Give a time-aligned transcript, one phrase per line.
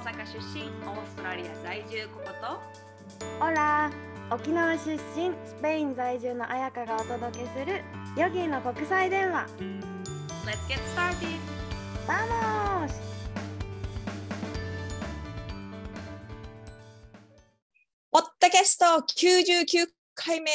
[0.00, 2.58] 阪出身オーストラリア在住ココと？
[3.44, 3.90] オラ
[4.30, 4.98] 沖縄出身
[5.44, 7.82] スペイン在住の彩香がお届けする
[8.16, 9.46] ヨギの国際電話
[10.46, 11.38] Let's get started!
[12.06, 12.92] ¡Vamos!
[18.10, 20.50] ポッドキャスト99回目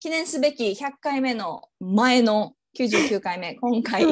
[0.00, 4.04] 記念すべき100回目の前の99回目今回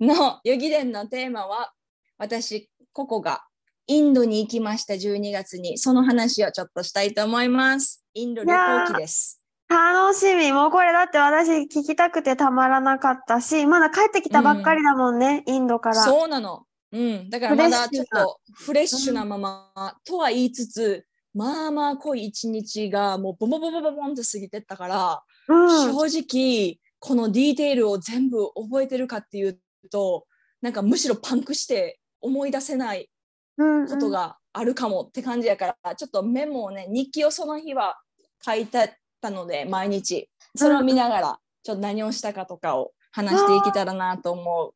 [0.00, 1.72] のヨギ伝のテーマは
[2.16, 3.44] 私ココが
[3.86, 5.76] インドに行きました12月に。
[5.76, 8.02] その話をちょっとしたいと思います。
[8.14, 9.38] インド旅行記です。
[9.68, 10.50] 楽しみ。
[10.50, 15.96] もうこれだって私聞きたくてたまらなかったしまだ帰ってきたばっかりだもんね、インドから。
[15.96, 16.64] そうなの。
[16.90, 17.28] うん。
[17.28, 29.58] だからまだちょっとフレッシュなまま、とは言いつつまあまあ濃い一日がもうボンボンボンボンボンって過ぎてったから、うん、正直このディテールを全部覚えてるかっていう
[29.92, 30.24] と
[30.62, 33.10] なんかむしろパンクして思い出せない
[33.58, 37.98] うんことがあるかもって感じやから、ちょっとメモをね日記をその日は
[38.44, 44.72] 書いてたので毎日それを見ながらちょっと何をしたかとかを話していけたらなと思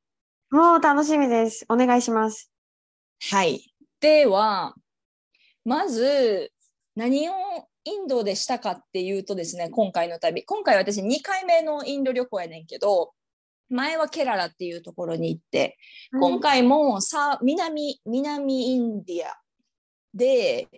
[0.51, 0.55] う。
[0.55, 2.51] もう楽しみですお願いします
[3.31, 3.73] はい。
[4.01, 4.75] では、
[5.65, 6.51] まず
[6.97, 7.33] 何を
[7.85, 10.45] インドでしたかっていうとですね、今回の旅。
[10.45, 13.13] 今回私2回目のインド旅行やねんけど、
[13.71, 15.79] 前はケララっていうところに行って、
[16.13, 19.39] 今回もさ南南インディア
[20.15, 20.69] で、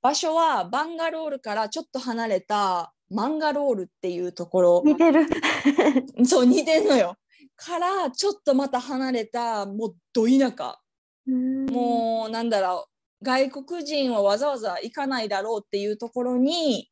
[0.00, 4.82] 場所はバンガロールからちょっと離れたマンガロールっていうところ。
[4.84, 5.26] 似てる。
[6.24, 7.16] そう似てんのよ。
[7.56, 10.78] からちょっとまた離れたもうど田舎。
[11.26, 12.98] もうなんだろう。
[13.24, 16.88] 外国人はわざわざ行かないだろうっていうところに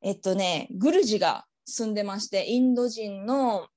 [0.00, 3.68] えっとねグルジが住んでましてインド人の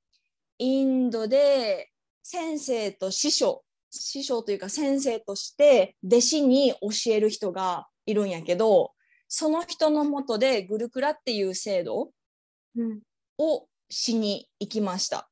[0.58, 1.92] インドで
[2.24, 8.92] 先生と師匠師匠というか先生として弟子に教える人がいるんやけど
[9.28, 12.10] その人のもとでグルクラっていう制度
[12.76, 13.00] うん
[13.38, 15.30] をしに行きました。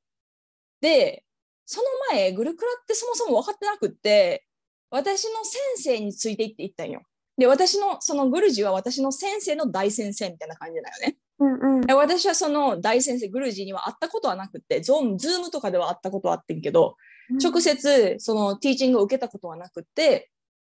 [0.81, 1.23] で、
[1.65, 4.45] その前、グルクラってそもそも分かってなくって、
[4.89, 7.01] 私の先生について行って行ったんよ。
[7.37, 11.17] で、私の、そのグルジは私の先生の大先生みたいな感じだよね。
[11.43, 16.95] うんうんで私はその大先生、グルジには会ったことはなくって、ゾーム、ズームとかでは会ったことはあってんけど、
[17.41, 20.29] 直接そのティーチングを受けたことはなくって、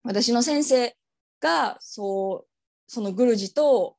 [0.04, 0.96] 私の先生
[1.42, 2.48] が、そう、
[2.88, 3.98] そのグルジと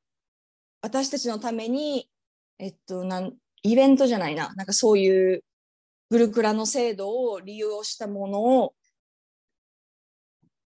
[0.82, 2.09] 私たちのために、
[2.59, 5.44] えっと、なん、イベントじゃないな、なんかそういう
[6.10, 8.75] グルクラの制度を利用したものを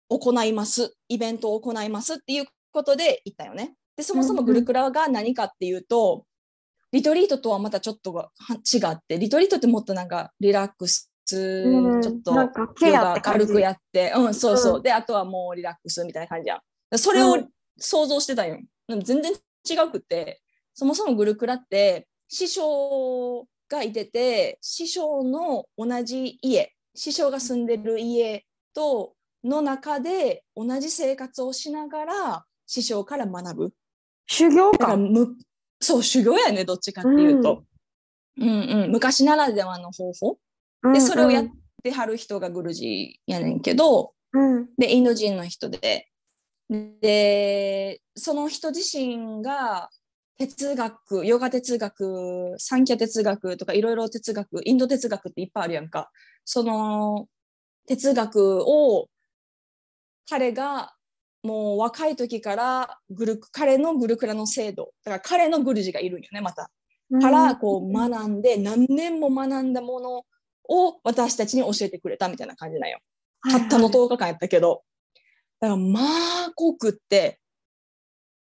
[0.09, 3.75] 行います、イベントを行いますっていうことで行ったよね。
[3.97, 6.25] で、そもそもグルクラが何かっていうと、
[6.93, 14.81] リトリートとはまたちょっと違って、リトリートってもっとなんかリラックス、ちょっとヨガ軽くやって、うん、そうそう。
[14.81, 16.99] うで、あとはもうリラックスみたいな感じやん。
[16.99, 17.49] それをうん
[17.79, 18.59] 想像してたよ。
[18.87, 20.43] でも全然違うくって、
[20.75, 33.73] そもそもグルクラって師匠がいてて、師匠の同じ家、師匠が住んでる家との中で同じ生活をしながら師匠から学ぶ。
[34.32, 35.37] 修行だかむ
[35.78, 37.65] そう修行やねどっちかっていうと、
[38.38, 38.48] うん。
[38.48, 40.38] うん、昔ならではの方法。
[40.94, 41.47] でそれをやっ
[41.82, 44.15] てはる人がグルジやねんけど。
[44.32, 44.56] うん。
[44.56, 46.09] うんでインド人の人で。
[47.03, 49.91] でその人自身が
[50.38, 56.10] 哲学ヨガ哲学サンキャ哲学とかいろいろ哲学インド哲学っていっぱいあるやんか。
[56.47, 57.26] その
[57.87, 59.09] 哲学を
[60.31, 60.94] 彼が
[61.43, 66.71] もう若い時からグル彼のグルクラの制度だから彼のグルジがいるんよねまた
[67.21, 70.25] からこう学んで何年も学んだもの
[70.69, 72.99] を私たちに教えてくれたみたいな感じなんよ。
[73.51, 74.83] たったの10日間やったけど。
[75.61, 77.41] だからまあ濃くって、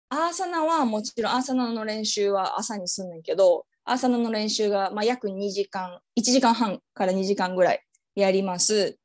[0.09, 7.81] アーサナはもちろんアーサナの練習は朝にすんねんけど、アーサナの練習がまあ約2時間、1時間半から2時間ぐらい
[8.15, 8.99] やります。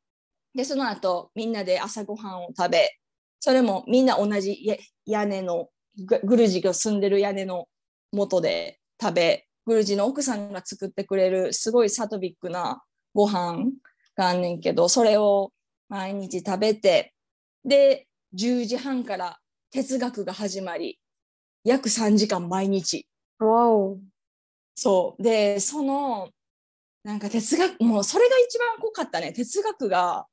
[0.55, 2.98] で、その後みんなで朝ごはんを食べ、
[3.39, 4.75] それもみんな同じや
[5.05, 5.69] 屋根の、
[6.05, 7.67] ググルジが住んでる屋根の
[8.11, 12.81] 元で食べ、グルジの奥さんが作ってくれるすごいサトビックな
[13.13, 13.71] ご飯
[14.15, 15.51] があんねんけど、それを
[15.89, 17.13] 毎日食べて、
[17.65, 19.39] で、10時半から
[19.71, 20.99] 哲学が始まり、
[21.63, 23.07] 約3時間毎日。
[23.39, 23.97] わお
[24.75, 25.23] そう。
[25.23, 26.29] で、その、
[27.03, 29.33] なんか哲学、もうそれが一番濃かったね。
[29.33, 30.25] 哲学が、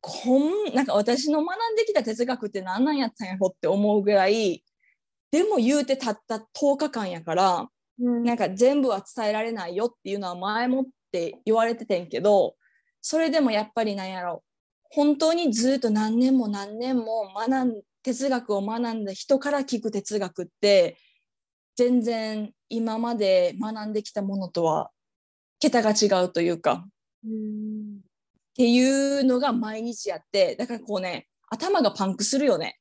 [0.00, 4.64] こん、なんか私の学んできた哲学って何なんやったんやろって思うぐらい、
[5.30, 7.68] でも言うてたった10日間やから、
[8.00, 8.22] うん。
[8.24, 12.54] なんか全部は伝えられないよっていうのは前もって言われててんけど、
[13.00, 14.42] それでもやっぱりなんやろ、
[14.90, 20.96] 本当にずっと何年も何年も学ん哲学を学んだ人から聞く哲学って
[21.76, 24.90] 全然今まで学んできたものとは
[25.58, 26.86] 桁が違うというか。
[27.24, 28.05] うん
[28.56, 32.78] っていうのが毎日やってだからこうね頭がパンクするよね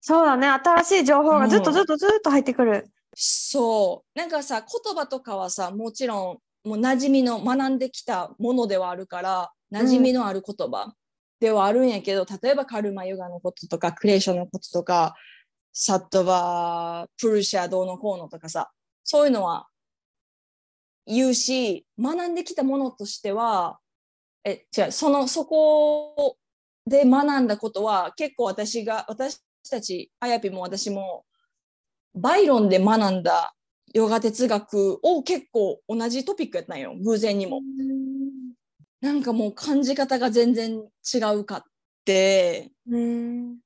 [0.00, 0.48] そうだね。
[0.48, 2.90] 新しい情報がずっとうんずっとずっと入ってくる。
[3.14, 10.92] そうなんかさ言葉とかはさもちろんもう馴染みの学んできたものではあるから馴染みのある言葉
[11.40, 15.14] ではあるんやけど、例えばカルマヨガのこととかクレーションのこととか
[15.72, 18.72] サットバープルシャどうのこうのとかさ
[19.04, 19.68] そういうのは
[21.06, 23.78] 言うし学んできたものとしては
[24.44, 26.36] え違うそのそこ
[26.86, 31.24] で学んだことは結構私が私たちあやぴも私も
[32.14, 33.54] バイロンで学んだ
[33.94, 37.60] ヨガ哲学を結構同じトピックやったんよ偶然にも。
[39.00, 40.82] なんかもう感じ方が全然
[41.14, 41.62] 違うかっ
[42.04, 42.72] て。
[42.90, 43.58] うん。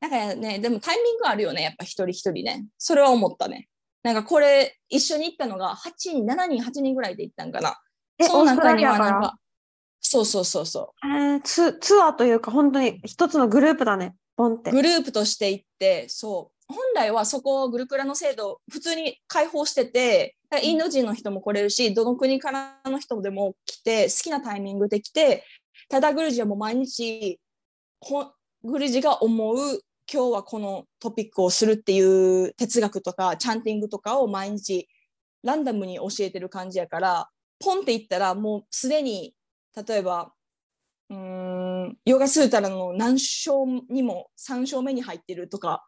[0.00, 2.66] なんかねでもタイミングあるよねやっぱ一人一人ね。
[2.78, 3.68] それは思ったね。
[4.02, 7.78] なんかこれ一緒に行ったのが8人7人8人ぐらいで行ったんかな。
[8.18, 9.38] え、そのオーストラ中にはなんか
[10.00, 14.14] そうそうそうそえーツツアーというか本当に一つのグループだね。
[14.36, 14.70] ポンって。
[14.70, 25.44] うグループとして行ってそう本来はそこグルクラの制度普通に開放しててインド人の人も来れるしどの国からの人でも来て好きなタイミングで来て
[25.88, 27.40] ただグルジはもう毎日
[28.00, 28.32] ほ
[28.64, 29.56] グルジが思う
[30.10, 34.88] 今日はこのトピックをするっていう哲学とかチャンティングとかを毎日
[35.42, 37.28] ランダムに教えてる感じやから
[37.60, 39.34] ポンって言ったらもうすでに
[39.86, 40.32] 例えば
[41.10, 45.84] うーんヨガスータラの何章にも3章目に入ってるとか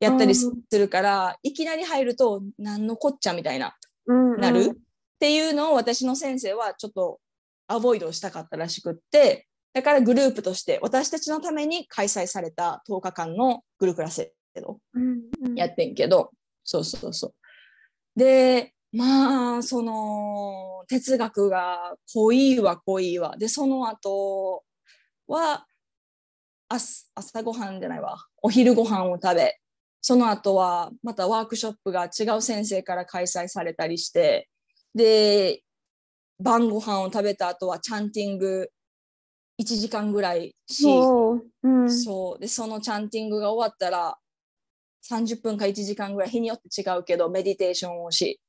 [0.00, 3.74] やったりするから、いきなり入ると何のこっちゃみたいな
[4.06, 4.40] うんうん。
[4.40, 4.76] なる、っ
[5.18, 7.18] ていうのを私の先生はちょっと
[7.66, 15.54] アボイドしたかったらしくってだからグループとして私たちのために開催された10日間のグルクラ制度うんうん。
[15.54, 16.30] やってんけど、
[16.64, 17.34] そうそうそう。
[18.18, 23.36] で、まあ、その、哲学が濃いわ、濃いわ。
[23.36, 24.64] で、その後
[25.26, 25.66] は、
[26.68, 29.58] 朝朝ごはんじゃないわ、お昼ご飯を食べ、
[30.00, 34.48] その後はまたワークショップが違う先生から開催されたりして、
[34.94, 35.62] で、
[36.40, 38.70] 晩ご飯を食べた後はチャンティング
[39.60, 41.42] 1時間ぐらいし、そう。
[41.62, 41.90] うん。
[41.90, 42.38] そう。
[42.40, 44.18] で、そのチャンティングが終わったら、
[45.02, 48.40] 30分か1時間ぐらい、日によって違うけど、メディテーションをし、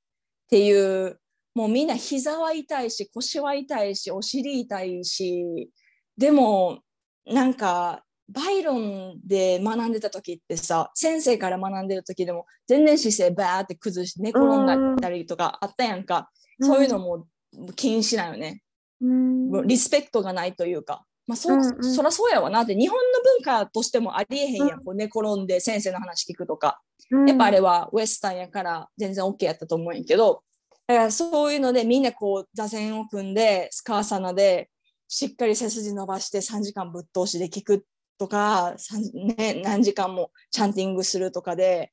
[0.49, 1.19] っていう、
[1.53, 5.69] もうみんな膝は痛いし、腰は痛いし、お尻痛いし、
[6.17, 6.79] でも、
[7.27, 16.31] なんか、バイロンで学んでた時ってさ、先生から学んでる時でも、全然姿勢バーって崩して寝転んだったりとかあったやんか。
[16.61, 17.27] そういうのも
[17.75, 18.63] 禁止なよね。
[19.01, 19.67] うん。
[19.67, 21.83] リスペクトがないというか、まあそ,、うんうん。
[21.83, 23.03] そらそうやわなって日本の
[23.37, 26.81] 文化としてもありえへんやん、こう寝転んで先生の話聞くとか、
[27.27, 30.41] やっぱあれはウエスタンやから全然 OK やったと思うんやけど。
[30.87, 34.71] だからそういうのでみんなこう座禅を組んでスカーサナで
[35.07, 37.85] しっかり背筋伸ばして3時間ぶっ通しで聞く
[38.17, 38.75] とか、
[39.13, 41.91] ね、何時間もチャンティングするとかで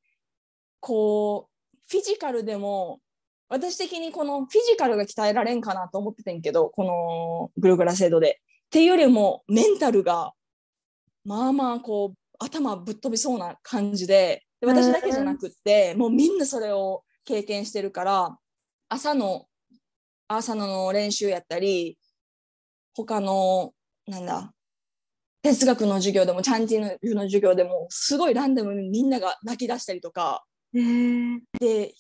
[0.80, 3.00] こうフィジカルでも
[3.50, 8.40] 私的にこのフィジカルが鍛えられんかなと思っててんけどこのグルグラ制度で。
[8.67, 10.32] っていうよりもメンタルが
[11.25, 18.39] まあまあこう頭ぶっ飛びそうな感じでで私だけじゃなくって、もうみんなそれを経験してるから
[18.89, 19.46] 朝の
[20.29, 21.99] 朝の練習やったり
[22.94, 23.73] 他の
[24.06, 24.53] なんだ
[25.43, 31.94] 哲学の授業でもチャンティングの授業でもすごいランダムにみんなが泣き出したりとかで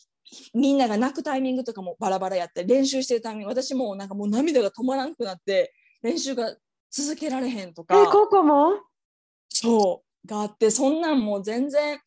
[0.54, 5.72] みんなが泣くタイミングとかもバラバラやって練習してるタイミング私もなんかもう涙が止まらなくなって
[6.06, 6.54] 練習が
[6.88, 8.00] 続けられへんとか。
[8.00, 8.80] え、ここも？
[9.48, 10.28] そう。
[10.28, 12.00] があってそんなんもう全然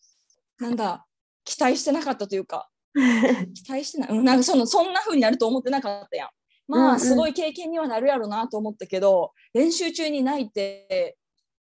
[0.59, 1.05] なんだ
[1.45, 2.69] 期待してなかったというか。
[2.95, 6.29] 期待してない、うん、なんかそのそんな風になると思ってなかったやん。
[6.67, 11.17] まあすごい経験にはなるやろなと思ったけど、練習中に泣いて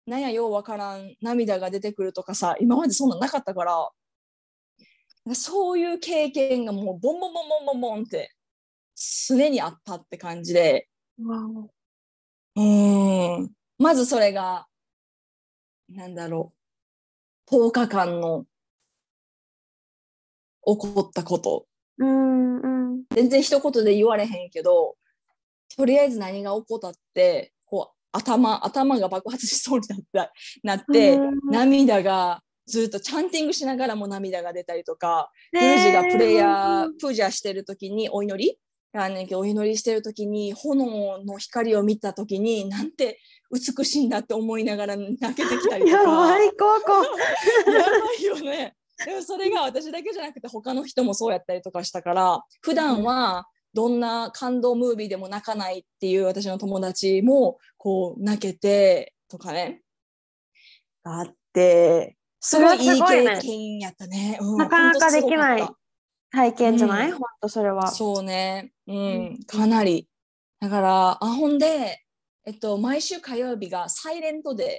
[0.06, 8.34] なんやようわからん涙が出てくるとかさ今までそんなんなかったからそういう経験がもうボンボンボンボンボンボンって
[9.28, 10.90] 常にあったって感じで。
[11.24, 11.38] わ
[12.58, 13.52] うーん。
[13.78, 14.66] まずそれが
[15.90, 16.54] なんだろ
[17.50, 17.56] う。
[17.56, 18.46] 10日間の
[20.66, 21.66] 起こったこと。
[22.02, 23.04] おうんうん。
[23.14, 24.96] 全然一言で言われへんけど
[25.76, 30.34] とりあえず何が起こったってこう頭頭が爆発しそうになった
[30.64, 31.40] なって、うん。
[31.52, 38.60] 涙がずっとチャンティングしながらも涙が出たりとか、宮司がプレイヤー、プージャーしてる時にお祈り
[38.94, 43.20] あねんけどお祈りしてる時に炎の光を見た時になんて
[43.52, 46.94] 美しいんだって思いながら泣けてきたりとか やばい、ここ。
[47.72, 48.76] やばいよね。
[49.06, 59.84] でもそれが私だけじゃなくて他の人もそうやったりとかしたから普段はどんな感動ムービーでも泣かないっていう私の友達もこう泣けてとかね
[61.04, 64.40] あってすごいいい経験やったね。
[64.42, 65.68] うんなかなかできない
[66.32, 67.88] 体験じゃない、うんほんとそれはた。
[67.92, 69.34] そうね、ううん。
[69.34, 70.08] ん、かなり。
[70.60, 72.00] だからあほんで、
[72.46, 74.70] えっと、毎週火曜日がサイレントデーっ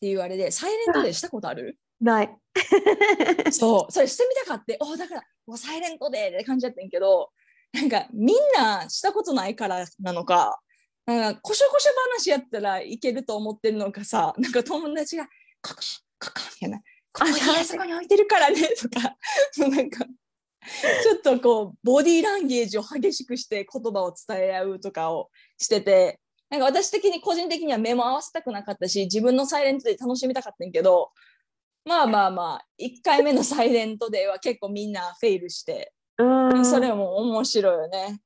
[0.00, 1.78] ていうあれでサイレントデーしたことある？
[2.00, 2.30] ない。
[3.52, 7.30] そう、それしてみたかって、おだから、もうサイレントでって感じだったんやけど、
[7.72, 10.60] なんかみんなしたことないからなのか、
[11.06, 15.24] なんかこしょこしょ話やったらいけると思ってるのかさ、なんか友達が、
[15.62, 15.76] ここ、
[16.20, 16.84] ここ、みたいな、こ
[17.24, 19.16] こにあそこに置いてるからね、とか、
[19.58, 20.06] も うなんか、
[21.02, 26.20] ちょっとこう、ボディーランゲージを激しくして言葉を伝え合うとかをしてて、
[26.50, 31.10] なんか私的に個人的には目も合わせたくなかったし、自分のサイレントで楽しみたかったんやけど、
[31.84, 36.64] まあまあまあ、1回目のサイレントデーは結構みんなフェイルして、うん。
[36.64, 38.20] それも面白いよね。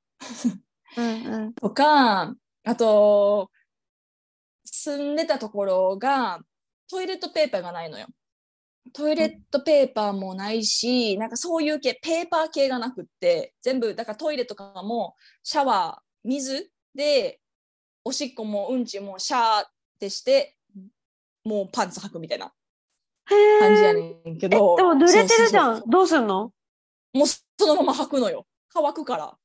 [0.97, 1.55] うんうん。
[1.55, 3.51] とか、あと、
[4.65, 6.41] 住んでたところが
[6.89, 8.07] トイレットペーパーがないのよ。
[8.93, 17.41] トイレットペーパーもないし、なんかそういう系、ペーパー系がなくって、全部、だからトイレとかもシャワー、水で、
[18.05, 19.67] おしっこもうんちもシャーっ
[20.01, 20.57] てして、
[21.45, 22.53] もうパンツ履くみたいな。
[23.61, 24.77] 感じやねんけえ、ど。
[24.77, 25.83] でも濡れてるじゃん。
[25.87, 26.53] どうすんの？
[27.13, 28.47] もうそのまま履くのよ。
[28.73, 29.37] 乾くから。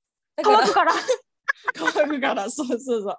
[0.42, 0.94] 乾くから？
[1.76, 3.18] 乾くから、そうそうそう。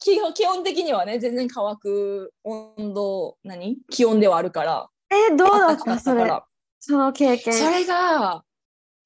[0.00, 3.78] 基本的にはね、全然乾く温度、何？
[3.90, 4.88] 気温ではあるから。
[5.30, 5.98] え、どうだった？
[5.98, 6.24] それ。
[6.24, 6.44] ら。
[6.80, 7.52] その経験。
[7.54, 8.44] それが、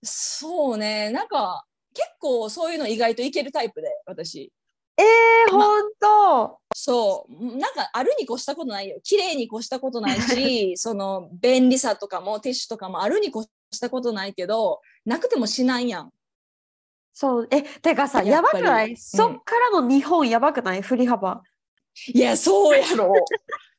[0.03, 4.53] そうね、なんか、結構そういうの意外といけるタイプで、私。
[4.99, 6.59] えー、ほんと。
[6.75, 8.99] そう、なんかあるに越したことないよ。
[9.03, 16.13] 綺麗に越したことないし、 その便利さとかもティッシュとかもあるに越したことないけど、なくてもしないやん。
[17.13, 17.49] そう。
[17.51, 20.81] え、てかさ、やばくない、うんそっからの日本やばくない？
[20.83, 21.43] 振り幅。
[22.15, 23.13] いや、そうやろ。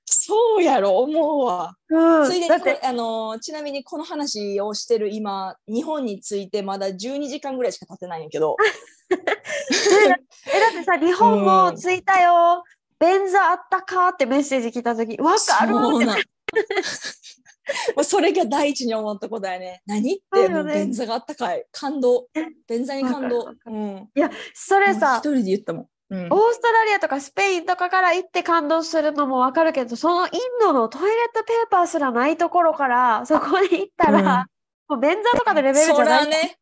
[0.09, 1.75] そうやろ、思うわ。
[1.89, 2.29] うん。
[2.29, 8.55] ついでにあのーちなみにこの話をしてる今日本についてまだ12時間ぐらいしか経ってないんやけど。
[9.11, 12.63] え、だってさ、日本も着いたよ。
[12.99, 16.17] 便座あったかってメッセージ来たとき、わかるそうなん。
[17.95, 19.81] もうそれが第一に思ったことやね。
[19.85, 21.65] 何って便座があったかい。
[21.71, 22.27] 感動。
[22.33, 23.53] え便座に感動。
[23.65, 24.09] うん。
[24.15, 26.25] いや、それさ一、人で言ったもん、うん。
[26.25, 34.45] オーストラリアとかスペインとかから行って感動するのもわかるけど、そのインドのトイレットペーパーすらないところから、 そこに行ったら、
[34.87, 36.25] もう便座とかのレベルじそゃない。
[36.25, 36.57] らね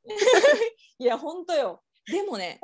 [0.98, 1.82] いや本当よ。
[2.08, 2.60] でもね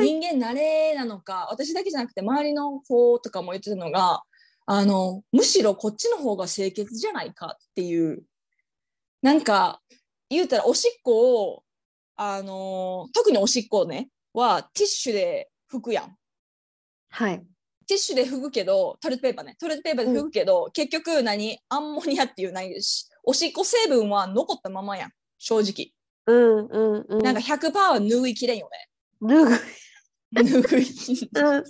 [0.00, 4.22] 人間慣れなのか私だけじゃなくて周りの子とかも言ってたのが
[4.66, 8.22] あのむしろこっちの方が清潔じゃないかっていう。
[9.22, 9.80] なんか
[10.28, 11.62] 言うたらおしっこを
[12.16, 16.16] あの特におしっこねはティッシュで拭くやん
[17.12, 17.38] はい。
[17.86, 19.56] ティッシュで拭くけどトイレットペーパーね。
[19.60, 21.58] トイレットペーパーで拭くけど、結局何？
[21.68, 25.10] アンモニアっていう何しおしっこ成分は残ったままやん。
[25.38, 25.92] 正直、
[26.26, 27.22] うんうんうん。
[27.22, 28.88] なんか100%は拭いきれんよね。
[29.20, 30.40] 脱ぐ。
[30.40, 31.64] 拭いうん。
[31.64, 31.66] い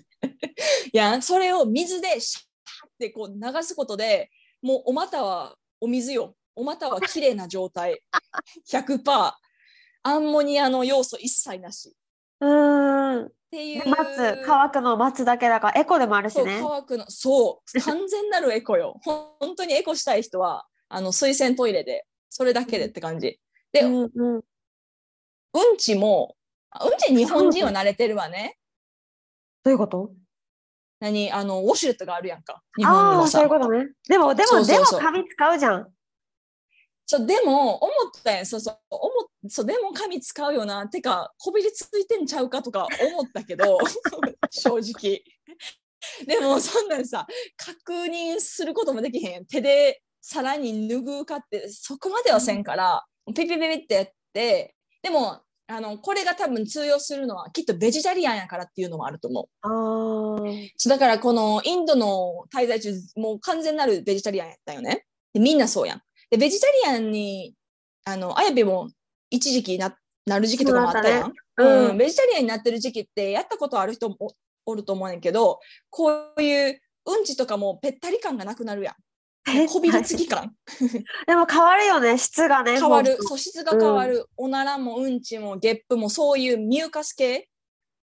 [0.92, 4.30] やそれを水でシャーってこう流すことで
[4.60, 6.36] もうお股はお水よ。
[6.54, 8.02] お股は綺麗な状態。
[8.70, 9.32] 100%
[10.04, 11.88] アンモニアの要素一切なし。
[11.88, 11.92] っ
[12.40, 13.32] うん。
[13.52, 13.88] ていう。
[13.88, 16.58] 待つ、乾くのを待つだけだから、エコでもあるしそうね。
[16.60, 17.04] 乾くの。
[17.08, 17.78] そう。
[17.82, 18.98] 完全なるエコよ。
[19.04, 23.38] 本当にエコしたい人はあの水洗トイレでそれだけでって感じ。
[23.72, 25.76] で、ううん、んうん。
[25.76, 26.34] ちも
[26.70, 28.58] あうんち日本人は慣れてるわね。
[29.62, 30.10] どういうこと？
[31.00, 31.30] 何？
[31.30, 32.62] あのウォシュレットがあるやんか。
[32.76, 33.88] 日本にあそういうことね。
[34.08, 35.92] でも、でも、でも紙使うじゃん。
[37.06, 40.86] そうでも思ったやんそうそう思っそうでも紙使うよな。
[40.86, 43.78] てかこびりついてんちゃうかとか思ったけど
[44.50, 45.22] 正直。
[46.26, 49.46] でもそんなんさ確認することもできへん。
[49.46, 53.04] 手でさらに拭うかってそこまではせんから、
[53.34, 54.76] ピピピピってやって。
[55.02, 59.46] でもあのこれが多分通用するのはきっとベジタリアンやからっていうのもあると思う。
[59.62, 60.52] ああ。
[60.76, 65.06] そうだからこのインドの滞在中もう完全なるベジタリアンやったよね。
[65.32, 66.02] でみんなそうやん
[66.32, 67.54] でベジタリアンに
[68.06, 68.88] あのあやべも
[69.30, 69.94] 一時期な
[70.26, 71.32] なる時期とかもあったやん？
[71.58, 71.88] そうん。
[71.90, 71.98] うん。
[71.98, 74.30] ベジタリアンになってる時期ってやったことある人もお
[74.64, 75.60] おると思うねんけど
[75.90, 78.94] こういううんちとかもぺったり感がなくなるやん。
[79.50, 80.54] えこびりつき感。
[81.26, 82.78] でも変わるよね、質がね。
[82.80, 83.18] 変わる。
[83.22, 87.48] 素質が変わる、おならもうんちもゲップもそういうミューカス系？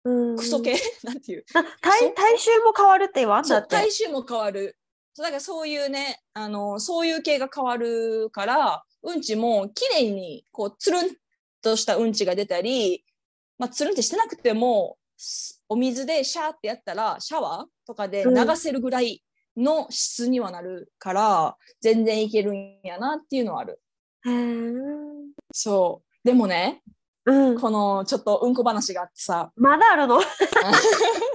[0.06, 0.36] うん。
[0.38, 0.76] クソ系？
[1.04, 1.46] なんていう？
[1.56, 3.70] な体体臭も変わるって言わんだって。
[3.70, 4.78] 体臭も変わる
[5.14, 11.16] そうだからそういうねあのそういう系が変わるからうんちもきれいにこうつるん
[11.62, 13.04] としたうんちが出たり、
[13.58, 19.24] まあ、つるんってしてなくてもすお水でシャーってやったらシャワーとかで流せるぐらい
[19.58, 23.80] の質にはなるから、全然いけるんやなっていうのはある。
[25.54, 26.28] そう。
[26.28, 26.82] でもね
[27.26, 27.60] うん。
[27.60, 29.52] このちょっとうんこ話があってさ。
[29.56, 30.20] まだあるの？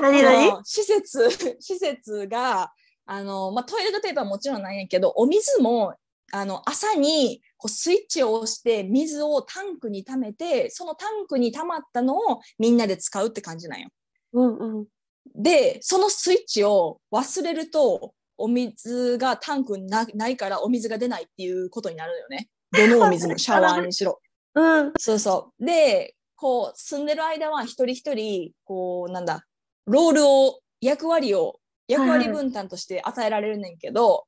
[0.00, 0.50] 何こ何？
[0.50, 1.30] の施設
[1.60, 2.72] 施設が
[3.06, 5.94] あの、まあ、トイレットペーパーはもちろんなんやけどお水も
[6.32, 13.88] あの朝にこうスイッチを押して水をタンクに溜めてそのタンクに溜まったのをみんなで使うって感じなんよ。
[14.32, 14.86] うんうん。
[15.34, 22.48] でそのスイッチを忘れるとお水がタンクになないからお水が出ないっていうことになるよね。
[22.72, 24.20] どのお水も シャワーにしろ。
[24.54, 24.92] うん。
[24.98, 25.64] そうそう。
[25.64, 29.44] で、こう、住んでる間は一人一人、こう、なんだ、
[29.86, 34.26] ロールを、役割を、役割分担として与えられるねんけど、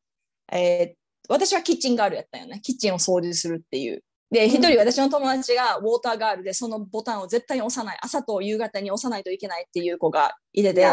[0.52, 2.60] えー私はキッチンガールやったよね。
[2.62, 4.02] キッチンを掃除するっていう。
[4.30, 7.98] で、一人私の友達がウォーターガールで、そのボタンを絶対に押さない。
[8.02, 10.86] 朝と夕方に押さないといけないっていう子がいてて。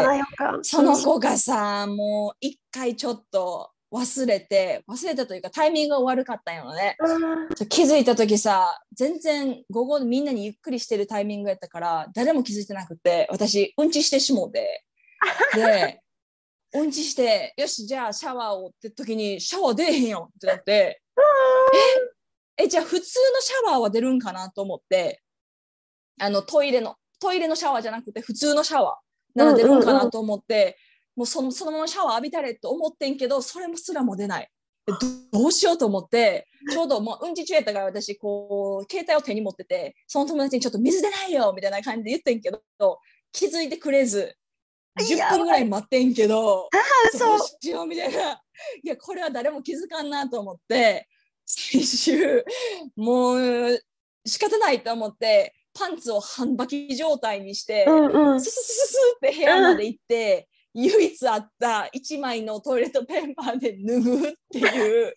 [0.62, 6.96] その子がさ、もう一回ちょっと忘れて、忘れたというかタイミングが悪かったんよね。
[6.98, 14.84] うん気づいた時さ全然午後みんなにゆっくりしてるタイミングやったから誰も気づいてなくて私うんちしてしもうて。
[15.54, 16.00] で
[16.72, 21.00] うんちしてよしじゃあシャワーをって時にシャワー出えへんよってなって
[22.58, 22.64] え？
[22.64, 25.22] えじゃあ普通のシャワーは出るんかなと思って
[26.20, 30.76] あのトイレのトイレのシャワーじゃなくて普通のシャワーなら出るんかなと思って、
[31.16, 34.50] もうそのそのままシャワー浴びたれって思ってんけどそれもすらも出ない。
[34.86, 34.92] で
[35.32, 42.98] どどうしようと思ってちょうどもううんち中やったから私こう携帯を手に持っててその友達にちょっと水出ないよみたいな感じで言ってんけど
[43.32, 44.36] 気づいてくれず
[45.00, 46.68] 10分ぐらい待ってんけど
[47.14, 48.32] 嘘どうしようみたいな
[48.82, 51.08] いやこれは誰も気づかんなと思って
[51.46, 52.44] 最終
[52.96, 53.78] もう
[54.26, 58.48] 仕方ないと思ってパンツを半履き状態にして、うんうんス。
[58.50, 65.14] ススススって部屋まで行って、唯一あった1枚のトイレットペーパーで脱ぐっていう。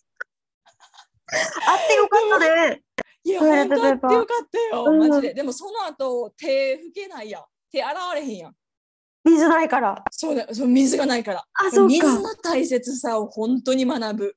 [1.30, 2.82] あってよかったね。
[3.24, 5.34] いや、本当あってよかったよ、うんマジで。
[5.34, 7.43] でもその後、手拭けないやん。
[7.72, 8.56] 手洗われへんやん。
[9.26, 10.04] 水ないから。
[10.12, 11.43] そうだよ、そう水がないから。
[11.54, 12.22] あ、そう水か。
[12.22, 14.36] の大切さを本当に学ぶ。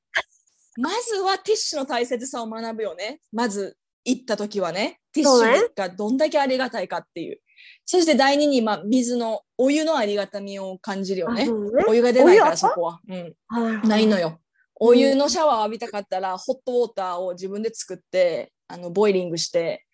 [0.77, 3.21] まずはティッシュの大切さを学ぶよね。
[3.31, 4.99] まず行った時はね。
[5.13, 7.39] ティッシュがどんだけありがたいかっていう。
[7.85, 11.47] そして第二に、まあ、水のお湯のありがたみを感じるよね。
[11.87, 12.99] お湯が出ないからそこは。
[13.07, 13.33] うん。
[13.47, 14.39] はいないのよ。
[14.75, 19.85] お湯のシャワー浴びたかったら、ホットウォーターを自分で作って、あの、ボイリングして、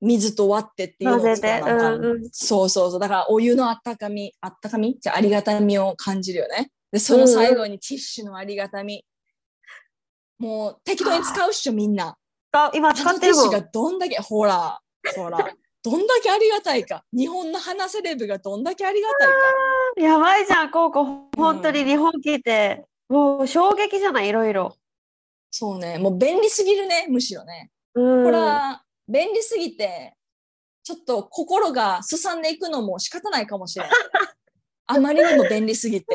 [0.00, 1.36] 水と割ってっていうのを。
[1.36, 2.28] 使わなあかんうんうん。
[2.32, 3.00] そうそうそう。
[3.00, 6.70] だからお湯のあったかみ、あったかみじゃあありがたみを感じるよね。
[6.90, 9.04] で、その最後にティッシュのありがたみ。
[10.38, 12.16] もう適当に使うっしょ、みんな。
[12.52, 13.60] あ今あ使ってるティッシュが。
[13.60, 14.80] どんだけ、ほら、
[15.14, 17.04] ほら、どんだけありがたいか。
[17.12, 19.34] 日本の花セレブがどんだけありがたいか。
[20.00, 21.04] やばいじゃん、コウコ。
[21.36, 22.86] 本当に日本聞いて。
[23.10, 24.78] もう衝撃じゃない、いろいろ。
[25.50, 25.98] そうね。
[25.98, 27.70] もう便利すぎるね、むしろね。
[27.94, 28.24] うん。
[28.24, 30.16] ほら、便利すぎて、
[30.82, 33.92] ちょっと心がすさんでいくのも仕方ないかもしれない。
[34.86, 36.06] あまりにも便利すぎて。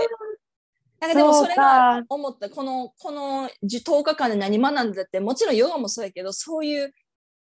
[0.99, 6.91] なんかでもそれが思った、この、この10日間で何学んだって、もちろんヨガもそうやけど、そういう、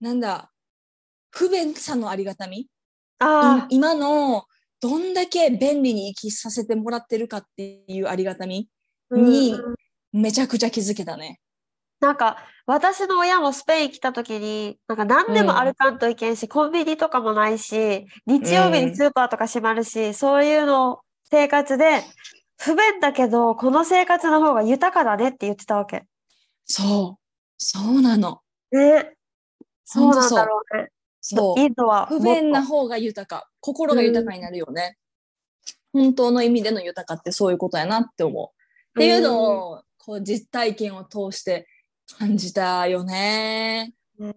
[0.02, 0.52] なんだ、
[1.32, 2.68] 不便さのありがたみ、
[3.20, 4.46] あい今の
[4.82, 8.68] どんだけ便利に生きさせてもらってるかっていうありがたみ、
[9.12, 9.76] あ、にうん
[10.12, 11.40] めちゃくちゃ気づけたね。
[12.00, 22.04] なんか私の親もスペイン来た時になんか何でも歩かんといけんし、コンビニとかもないし日曜日にスーパーとか閉まるし、そういうの生活で
[22.58, 26.06] 不便だけどこの生活の方が豊かだねって言ってたわけ。
[26.66, 27.24] そう。
[27.58, 28.40] そうなの。
[28.72, 29.14] ね。
[29.84, 30.90] そうなんだろうね。
[31.36, 31.60] そう。
[31.60, 33.48] インドは不便な方が豊か。
[33.60, 34.98] 心が豊かになるよね。
[35.94, 39.00] 本当の意味での豊かってそういうことやなって思う。
[39.00, 41.68] っていうのを、こう実体験を通して
[42.18, 43.94] 感じたよね。
[44.18, 44.36] とね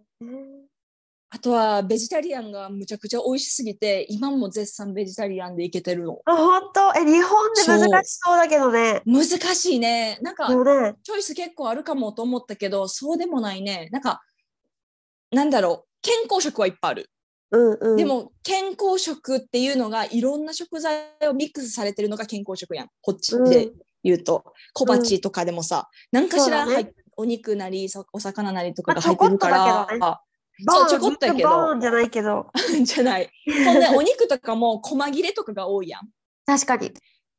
[1.34, 6.20] あとはベジタリアンがむちゃくちゃ美味しすぎて、今も絶賛ベジタリアンでいけてるの。
[6.26, 6.92] あ本当？
[7.00, 9.00] え日本で難しそうだけどね。
[9.06, 9.24] 難
[9.54, 10.18] しいね。
[10.20, 10.48] なんか。
[10.48, 13.88] チョイス結構あるかもと思ったけど、そうでもないね。
[13.92, 14.20] なんか、
[15.30, 15.91] なんだろう。
[16.02, 17.10] 健康食はいっぱいある。
[17.52, 17.96] うんうん。
[17.96, 22.88] でも健康食っていうのがいろんな食材をミックスされてるのが健康食やん。
[23.00, 23.72] こっちで、うん
[24.04, 24.44] 言うと。
[24.74, 26.86] 小鉢とかでもさ、何かしら入っ
[27.16, 30.22] お肉なりそお魚なりとかまあが入ってるから、ちょこっとだ
[30.68, 31.48] そうちょこっとやけど。
[31.48, 32.50] ボーンじゃないけど。
[32.84, 33.30] じゃない。
[33.64, 36.08] ほんでお肉とかも細切れとかが多いやん。
[36.46, 36.92] 確かに。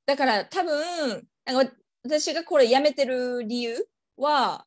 [0.05, 1.73] だから多分なんか
[2.03, 4.65] 私がこれやめてる理由は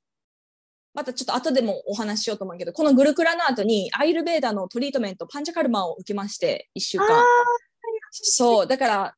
[0.97, 7.07] またちょっと後でもお話ししようと思うけどこのグルクラの後にアイルベーダのトリートメントパンチャカルマを受けまして1週間。
[7.07, 7.23] あ
[8.11, 9.15] そうだから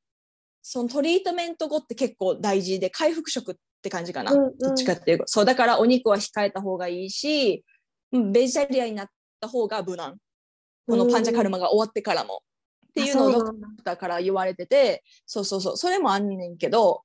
[0.61, 4.59] そのトリートメント後って結構大事で回復食って感じかな、うんうん。
[4.59, 7.65] どっちかっていうとそうだからお肉は控えた方がいいし
[8.11, 9.09] うんベジタリアンになっ
[9.41, 10.17] た方が無難。
[10.89, 12.43] このパンチャカルマが終わってからも、
[12.89, 15.77] っていうのをドクターから言われててそうそうそう。
[15.77, 17.03] それもあんねんけど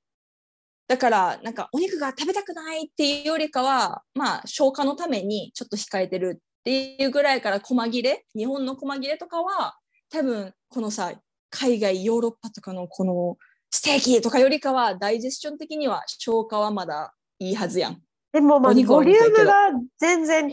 [0.86, 9.78] だからなんかお肉が食べたくないっていうよりかはまあ消化のためにちょっと控えてるっていうぐらいから細切れ日本の細切れとかは
[10.10, 11.12] 多分このさ
[11.50, 13.36] 海外ヨーロッパとかのこの
[13.70, 18.00] ステーキとかよりかはダイジェスション的には消化はまだいいはずやん。
[18.32, 20.52] でもまあボリュームが全然違う。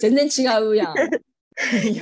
[0.00, 0.94] 全然違うやん。
[1.58, 1.98] 違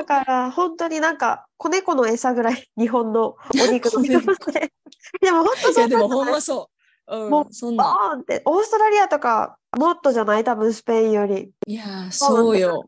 [0.00, 4.02] うから、本当になんか子猫の餌ぐらい日本のお肉の。
[5.20, 6.77] でも本当そうやでもほんバまそう。
[7.08, 8.14] うん、もうそんなん。
[8.14, 10.44] ーンって、オーストラリアとかもっとじゃない？
[10.44, 11.50] 多分スペインより。
[11.66, 12.86] いやーそうよ。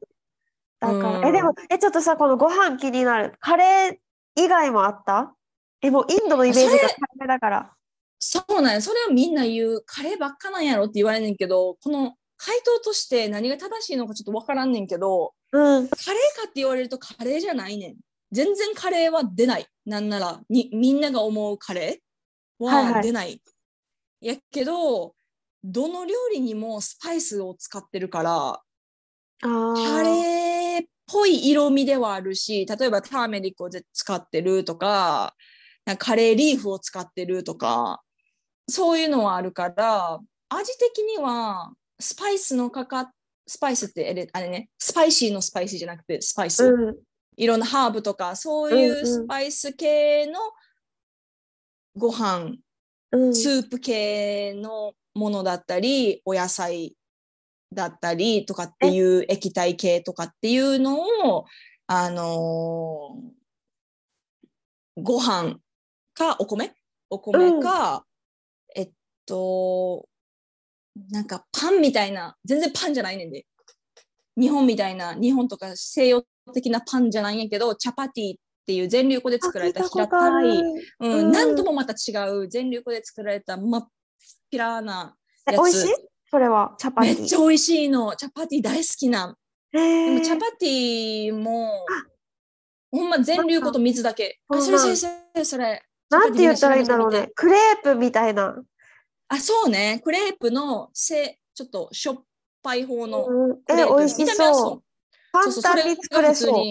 [0.78, 3.35] だから、うんえ、でも、え、ちょっとさ、このご飯気になる。
[3.40, 3.96] カレー
[4.37, 5.35] 以外もあった？
[5.83, 7.72] え、もうインドのイメージがカレーだから。
[8.18, 8.83] そうなんや。
[8.83, 15.88] それをみんな言う、カレーばっかなんやろって言われんねんけど、この回答として何が正しいのかちょっとわからんねんけど、うん。
[15.88, 17.96] カレーかって言われるとカレーじゃないねん。
[18.33, 19.66] 全然カレーは出ない。
[19.87, 23.42] なんなら、にみんなが思うカレーはいははい出ない。
[24.20, 25.14] やけど、
[25.62, 28.62] どの料理にもスパイスを使ってるから、
[29.40, 35.35] カレーっぽい色味ではあるし、例えばターメリックを使ってるとか、
[35.98, 38.02] カレーリーフを使ってるとか、
[38.68, 43.11] そういうのはあるから、味的にはスパイスのかかっ、
[43.46, 46.64] スパイスってあれあれね、スパイシーのスパイスじゃなくてスパイス。
[46.64, 46.96] うん。
[47.37, 50.38] いろんなハーブとか、そううんいううんスパイス系の
[51.96, 52.56] ご飯、
[53.12, 56.96] スープ系のものだったり、お野菜
[57.73, 61.46] だったりとかっていう液体系とかっていうのを、
[61.87, 63.31] あのー
[65.03, 65.57] ご飯
[66.14, 66.75] かお米？
[67.09, 68.05] お米か、
[68.75, 68.90] えっ
[69.25, 70.07] と、
[71.11, 73.46] なんかパンみたいな、全然パンじゃないねんで。
[74.38, 78.38] 日本みたいな、日本とか西洋的なパンじゃないんやけど、チャパティっ
[78.70, 80.44] ていう全粒粉で作られた平たい、
[81.00, 81.33] うんうん。
[81.33, 83.88] なんともまた違う全粒粉で作られた真っ
[84.48, 85.16] ピラな
[85.48, 85.62] え、やつ。
[85.64, 85.94] 美味しい？
[86.30, 87.18] それは、チャパティ。
[87.18, 88.14] めっちゃ美味しいの。
[88.14, 89.37] チャパティ大好きな
[89.72, 91.85] でもチャパティも
[92.92, 94.38] ほんま全粒粉と水だけ。
[94.48, 95.83] あそれそれそれそれ。
[96.09, 97.11] なんて言ったらいいんだろう。
[97.11, 97.30] ね。
[97.35, 98.56] クレープみたいな。
[99.28, 100.00] あそうね。
[100.04, 102.24] クレープのせちょっとしょっ
[102.62, 103.94] ぱい方のうんクレー、プ。
[103.94, 104.83] え美味しそう。
[105.33, 105.62] 簡そうそう。
[105.62, 106.64] それ単に作れそう。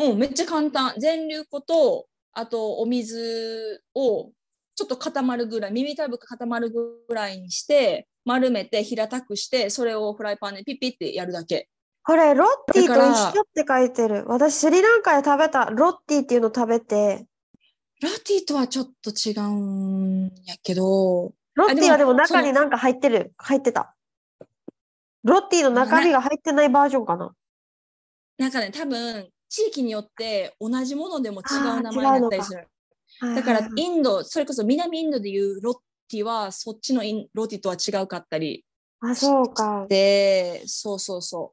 [0.00, 4.30] うんめっちゃ簡単全粒粉とあとお水を
[4.74, 11.68] ちょっと固まるぐらい耳たぶが固まるぐらいにして丸めて平たくしてそれをフライパンでピッピッてやるだけ
[12.02, 14.24] これ、ロッティと一緒って書いてる。
[14.26, 17.26] 私、スリランカで食べたロッティっていうの食べて、
[18.00, 23.34] ラティとはちょっと違うんやけどロッティはでもあでも中になんか入ってる。
[23.36, 23.94] 入ってた。
[25.22, 27.32] ロッティの中身が入ってないバージョンかな。
[28.38, 32.68] なんかね多分地域によって同じものでも違う名前になったりする。
[33.34, 35.74] だからインドそれこそ南インドでいうロッ
[36.08, 38.64] ティはそっちのインロティとは違うかったり
[39.00, 39.86] あ、そうか。
[39.88, 41.52] でそうそうそ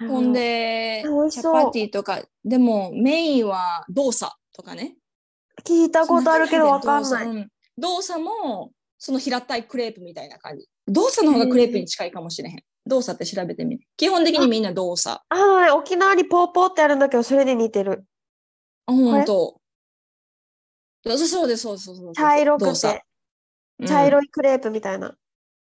[0.00, 0.08] う。
[0.08, 4.96] ほんでチャパティとかでもメインはドーサとかね。
[5.64, 7.10] 聞いたことあるけどわかんない。
[7.10, 7.48] ドーサうん。
[7.78, 12.62] ドーサもその平たいクレープみたいな感じドーサの方がクレープに近いかもしれへん。
[12.86, 13.86] ドーサって調べてみる。
[13.96, 18.04] 基本的にみんなドーサあのね、沖縄にポーポーってあるんだけど、それで似てる。
[18.86, 19.60] あほんと
[21.06, 23.02] そうそうですそうですそうです茶色くて、
[23.86, 25.14] 茶い、色いクレープみたいな。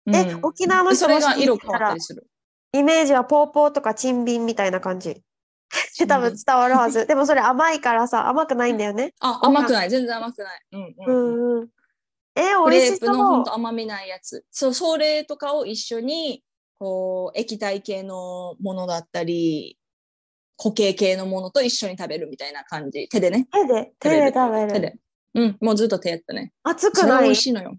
[0.07, 0.41] えうん。
[0.43, 2.27] 沖縄の人それ色変わったりする。
[2.73, 5.23] イメージはポーポーとかチンビンみたいな感じ。
[5.99, 7.07] で多分伝わるはず。
[7.07, 9.15] でもそれ甘いからさ、甘くないんだよね。
[9.21, 9.91] あ甘くない。
[9.91, 10.63] 全然甘くない。
[10.73, 11.69] うんううんうん
[12.41, 12.51] んうん。
[12.51, 13.41] え、ク美味しレープのほそう。
[13.43, 14.45] んと甘みないやつ。
[14.51, 16.43] そう、それとかを一緒に、
[16.79, 19.79] こう、液体系のものだったり、
[20.57, 23.09] 固形系のものと一緒に食べるみたいな感じ。
[23.09, 23.49] 手でね。
[23.53, 24.73] 手で、手で食べる。
[24.73, 24.97] 手で。
[25.35, 26.53] うん、もうずっと手やったね。
[26.65, 27.25] 熱くない？
[27.25, 27.77] 美味しいのよ。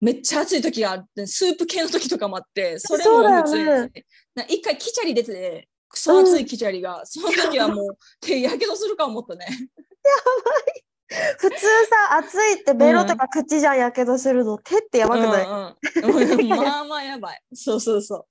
[0.00, 3.90] めっちゃ暑い時があって、スープ系の時とかもあって、それも普通に、ね
[4.36, 9.46] な一回キチャリ出てて、クソ暑いキチャリが、その時はもう手やけどするか思ったね。
[11.38, 14.58] 普通さ、暑いってベロとか口じゃんやけどするの。
[14.58, 17.40] 手ってやばくない、うんうん、 まあまあやばい。
[17.54, 18.26] そうそうそ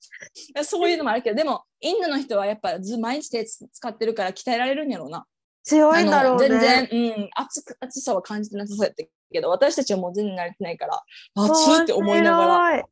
[0.56, 0.64] う。
[0.64, 5.26] そういうのもあるけど、でも、インドの人はやっぱず毎日手使ってるから鍛えられるんやろうな。
[5.64, 6.50] 強いんだろうね。
[6.50, 11.04] 全然、うん、暑く暑さは感じてなさそうやったけど、私たちはもう全然慣れてないから、
[11.36, 12.88] 暑って思いながら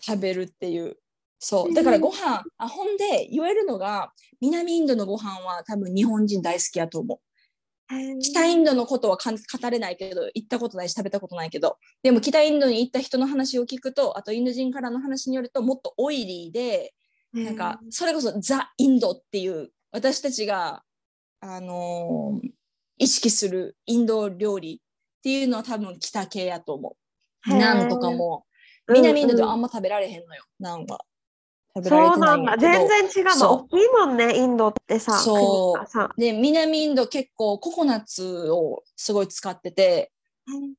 [0.00, 0.96] 食べるっていう。
[1.38, 1.74] そう。
[1.74, 7.18] だからご飯、あ、ほんで言えるのが、南インドのご飯は多分日本人大好きやと思う。
[8.20, 11.78] 北インドのことは語れないけど行ったことないし食べたことないけど。
[12.02, 16.94] でも北インドに行った人の話を聞くとあとインド人からの話によるともっとオイリーで
[17.32, 20.82] なんかそれこそザ・インドっていう私たちが、
[21.40, 22.50] あのー、
[22.98, 26.96] 意識するインド料理っていうのは多分北系やと思
[27.48, 27.48] う。
[27.48, 28.44] ナンとかも。
[28.88, 31.00] 南インドではあんま食べられへんのよ、ナンは。
[31.74, 32.56] そうなんだ。
[32.56, 33.52] 全然違うの。
[33.52, 35.12] 大きいもんね、インドってさ。
[35.12, 36.20] そう。
[36.20, 40.10] で、南インド結構ココナッツをすごい使ってて、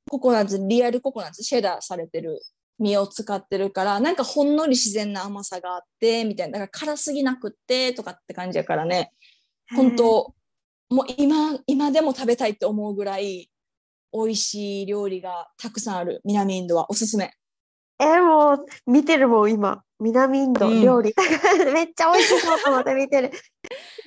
[0.10, 2.42] ココナッツ、リアルココナッツ、シェダーされてる
[2.78, 6.60] 実を使ってるから、なんかほんのり自然な甘さがあって、みたいな。
[6.60, 9.14] だから辛すぎなくってとかって感じやからね。
[9.74, 10.34] 本当
[10.90, 13.50] もう今、今でも食べたいって思うぐらい
[14.12, 17.32] 美味しい料理がたくさんある南インドはおすすめ。
[18.02, 19.84] えもう見てるもん今。
[20.00, 23.32] 南インド料理、うん、 めっちゃ美味しそうと思って見てる。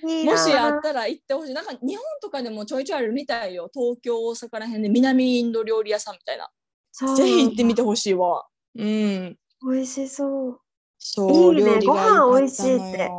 [0.27, 1.55] もしあったら行ってほしい。
[1.55, 3.71] なんか日本とかでもちょいちょいあるみたいよ。
[3.73, 4.89] 東京大阪らへんで。
[4.89, 6.51] 南インド料理屋さんみたいな。
[7.15, 8.45] ぜひ行ってみてほしいわ。
[8.77, 9.39] うん。
[9.71, 10.61] 美味しそう。
[10.99, 11.81] そういいね。
[11.87, 13.11] ご飯美味しいって。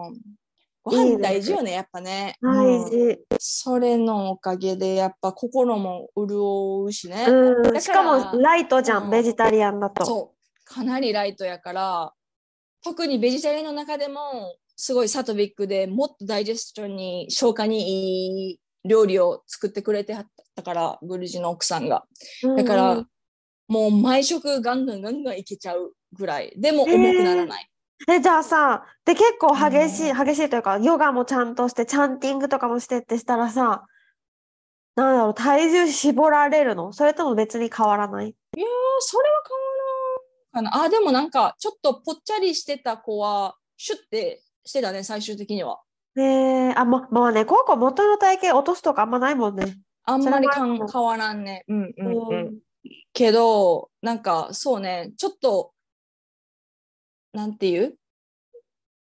[0.83, 2.35] ご飯大事よね、やっぱね。
[2.41, 7.25] 大事、うん、それのおかげで、やっぱ心も潤うしね。
[7.27, 10.05] うん、しかもライトじゃん、ベジタリアンだと。
[10.05, 10.34] そう。
[10.65, 12.13] かなりライトやから
[12.83, 22.03] 特にベジタリアンの中でもすごいサトビックでもっとダイジェストに消化にいい料理を作ってくれてはったからグルジの奥さんが。
[22.57, 23.07] だから、うん、
[23.67, 26.53] もう毎食ガンガンガンガンいけちゃうぐらい。
[26.57, 27.69] でも重くならない。
[28.09, 33.85] えー、じゃあさで結構激しい、うん、激しいというかヨガもちゃんとしてチャンティングとかもしてってしたらさ
[34.95, 36.93] なんだろう体重絞られるの？
[36.93, 38.27] それとも別に変わらない？
[38.27, 38.35] いや
[38.99, 39.74] それは変わ
[40.55, 45.81] かなあでもなんかちょっとぽっちゃりしてた子はシュッてしてたね最終的には。
[46.17, 46.21] え。
[46.21, 49.77] ー、あままあねこの子元の体型落とすとかあんまないもんね。
[50.05, 51.65] あんまり変わらんね。
[51.67, 52.33] うんうんうん。
[52.33, 52.59] うん、
[53.13, 55.11] けどなんかそうね。
[55.17, 55.73] ちょっと
[57.33, 57.97] なんていう？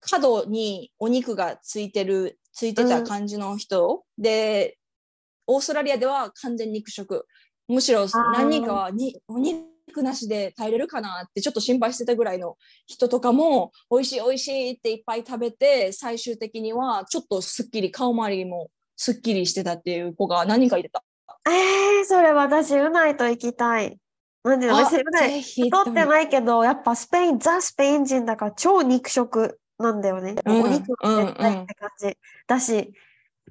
[0.01, 4.77] 角にお肉がついてるついてた感じの人、うん、で
[5.47, 7.25] オーストラリアでは完全肉食。
[7.67, 21.03] むしろ何人かはにお肉肉なしで耐えれるかなってちょっと心配してたぐらいの人とかも美味しい美味しいっていっぱい食べて最終的にはちょっとすっきり顔周りもすっきりしてたっていう子が何人かいてた。
[21.47, 23.97] えー、それ私うないと行きたい。
[24.43, 30.35] なんで私うない太ってないけどやっぱスペインザ・スペイン人だから超肉食なんだよね。
[30.45, 32.15] うん、お肉が絶対って感じ、うんうん、
[32.47, 32.93] だし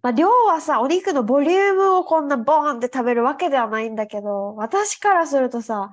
[0.02, 5.90] まあ、量はさ、お肉のボリュームをこんなボーンって食べるわけではないんだけど、私からするとさ、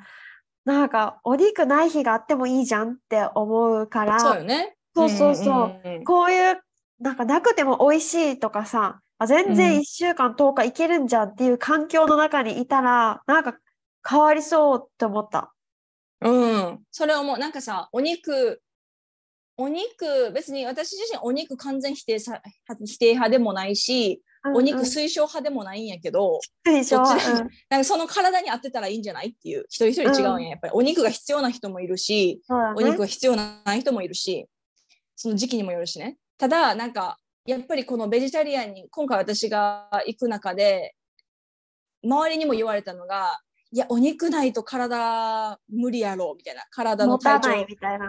[0.66, 4.76] なんかお肉ない日があってもいいじゃんって思うからそうよね。
[4.96, 6.62] そうそうそう,、こういう
[7.00, 13.58] なんかなくても美味しいとかさ全然1週間10日いけるんじゃんっていう環境の中にいたらなんか
[14.08, 15.54] 変わりそうって思った。
[16.22, 16.80] うん。
[16.92, 18.62] それはもうなんかさお肉
[19.58, 22.42] お肉別に私自身お肉完全否定さ
[22.86, 24.22] 否定派でもないし
[24.54, 27.02] お肉推奨派でもないんやけど、推奨？
[27.70, 34.48] なんかその体に合ってたらいいんじゃないっていう一人一人違うんや、やっぱりお肉が必要な人もいるし、お肉が必要ない人もいるし
[35.16, 36.18] その時期にもよるしね。
[36.38, 40.96] ただなんかやっぱりこのベジタリアンに今回私が行く中で
[42.04, 43.40] 周りにも言われたのが
[43.74, 46.62] いやお肉ないと体無理やろみたいな。
[46.70, 47.50] 体の体調。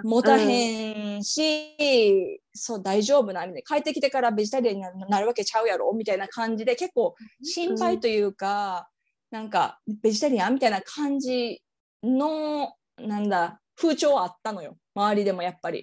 [0.04, 8.90] 持たへんし、うん、そう大丈夫なみたいな帰ってきてからベジタリアンになるわけちゃうやろみたいな感じで結構心配というか、
[9.32, 11.62] うん、なんかベジタリアンみたいな感じ
[12.02, 14.76] のなんだ風潮あったのよ。
[14.94, 15.82] 周りでもやっぱり。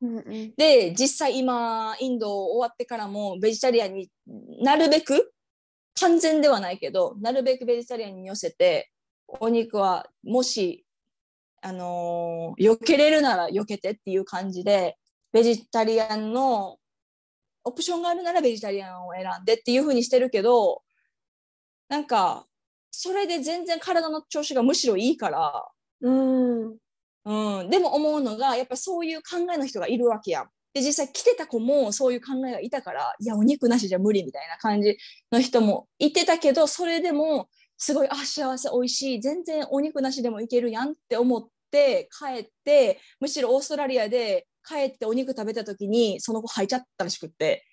[0.00, 4.10] うんうん、で実際今インド終わってからもベジタリアンに
[4.62, 5.32] なるべく
[6.00, 8.91] 完全ではないけどなるべくベジタリアンに寄せて
[9.40, 10.84] お肉はもし、
[11.62, 14.96] あのー、避けれるなら避けてっていう感じで
[15.32, 16.76] ベジタリアンの
[17.64, 20.82] オプションがあるならベジタリアンを選んでっていうふうにしてるけど
[21.88, 22.46] なんか
[22.90, 25.64] それで全然体の調子がむしろいいから、
[26.02, 26.76] うん
[27.24, 30.48] うん、でも思うのがやっぱそういう考えの人がいるわけやん。
[30.74, 34.96] で実際来てた子もそういう考えがいたからいやお肉なしじゃ無理みたいな感じ
[35.30, 47.64] の人もいてたけどそれでもすごいあ幸せ美味しい全然お肉なしでもいけるやんって思って帰ってむしろオーストラリアで帰ってお肉食べた時にその子吐いちゃったらしくって。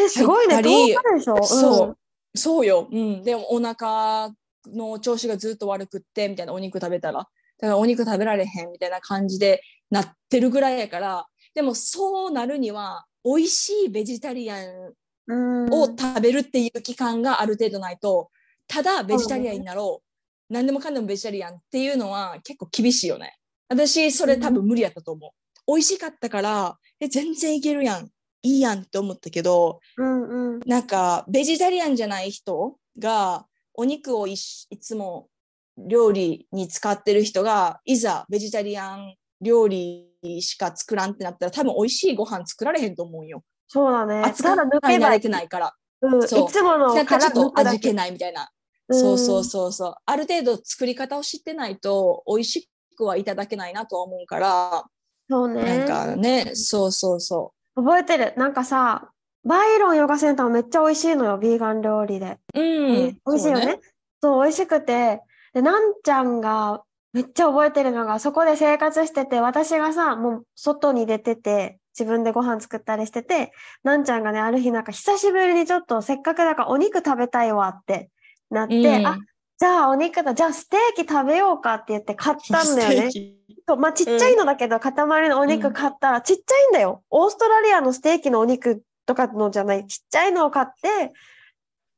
[0.00, 0.54] え、すごいね。
[0.54, 1.42] 入ったり10日でしょ？
[1.44, 1.98] そう、
[2.34, 4.30] そうよ、うん、でもお腹
[4.66, 7.18] の調子がずっと悪くってみたいなお肉食べたら。
[7.18, 7.26] だ
[7.68, 14.92] からお肉食べられへんみたいな感じでなってるぐらいやからでもそうなるには美味しいベジタリアン
[15.28, 15.64] うん。
[15.66, 15.72] うん。
[15.72, 18.30] を食べるっていう期間がある程度ないと
[18.72, 20.02] ただベジタリアンになろ
[20.50, 23.36] う、何でもかんでもベジタリアンっていうのは結構厳しいよね
[23.68, 25.30] 私それ多分無理やったと思う、
[25.66, 28.08] 美味しかったからえ全然いけるやん
[28.42, 30.60] いいやんって思ったけどうんうん。
[30.66, 35.28] なんかベジタリアンじゃない人がお肉をいしいつも
[35.76, 40.08] 料理に使ってる人がいざベジタリアン料理
[40.40, 43.42] しか作らんってなったら多分美味しいご飯作られへんと思うよ。
[43.68, 44.22] そうだね。
[44.22, 45.72] 扱いいい慣れてないから。
[46.02, 47.92] うん、いそうつものだったらちょっと味気け。
[47.92, 48.50] ないみたいな。
[48.88, 49.94] うんそうそうそうそう。
[50.04, 54.84] ある程度作り方を知ってないと美味しくはいただけないなとは思うから、
[55.28, 55.62] そうね。
[55.62, 58.34] なんかね、そうそうそ覚えてる。
[58.36, 59.10] なんかさ、
[59.44, 62.38] バイロンヨガセンターめっちゃ美味しいのよ、ビーガン料理で。
[62.54, 62.60] う。
[62.60, 62.94] うん。
[63.08, 63.80] 美味しいよね。
[64.20, 65.20] そう、美味しくて、
[65.54, 78.10] で、なんちゃんがめっちゃ覚えてるのが、そこで生活してて、私がさ、もう外に出てて、自分でご飯作ったりしてて、なんちゃんがね、ある日なんか久しぶりにちょっとせっかくだからお肉食べたいわって
[78.52, 79.18] なって、うんあ、
[79.58, 83.10] じゃあお肉だ、じゃあステーキ食べようかって言って買ったんだよね。
[83.68, 84.92] そう、まあ、ちっちゃいのだけど、塊
[85.28, 87.04] のお肉買ったら、ちっちゃいんだよ。
[87.10, 91.12] オーストラリアのステーキのお肉とかのじゃない、ちっちゃいのを買って、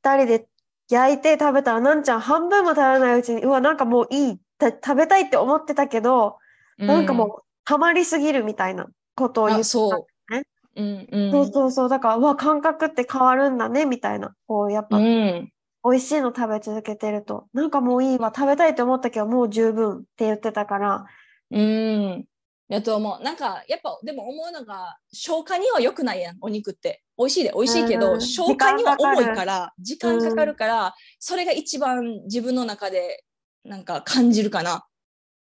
[0.03, 0.47] 二人で
[0.89, 6.37] 焼いて食べたら、なんちゃん半分も食べないうちに、うわ、なんかもういい、た食べたいって思ってたけど、
[6.77, 9.69] なんかもう、ハマりすぎるみたいなことを言ってた。
[9.69, 10.31] そう。
[10.31, 10.43] ね
[10.75, 11.31] うんうん。
[11.31, 11.89] そうそうそう。
[11.89, 14.35] だから、うわ、感覚って変わるんだね、みたいな。
[14.45, 15.49] こう、やっぱ、うん。
[15.85, 21.05] 美味しいの食べ続けてると、なんかもういいわ、食べたいって思ったけど、もう十分って言ってたから、
[21.51, 22.25] うん。
[22.67, 23.23] やと思う。
[23.23, 27.03] なんか、やっぱ、でも思うのが、消化には良くないやん、お肉って。
[27.19, 33.23] 美味しいで、美味しいけど、うん消化には重いから、時間かかるから、それが一番自分の中で、
[33.63, 34.87] なんか感じるかな。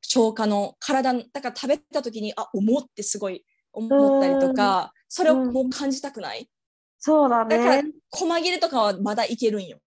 [0.00, 6.48] 消化の体、だから食べた時に、あ、重ってすごい思ったりとか、それをもう感じたくない。
[6.98, 9.81] そうだだからね。、細切れとかはまだいけるんよ。